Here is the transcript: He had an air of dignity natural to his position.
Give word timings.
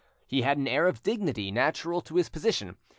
He 0.25 0.41
had 0.41 0.57
an 0.57 0.67
air 0.67 0.87
of 0.87 1.03
dignity 1.03 1.51
natural 1.51 2.01
to 2.01 2.15
his 2.15 2.27
position. 2.27 2.75